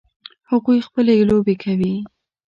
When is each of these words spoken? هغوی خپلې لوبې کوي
هغوی 0.51 0.79
خپلې 0.87 1.13
لوبې 1.29 1.55
کوي 1.63 1.95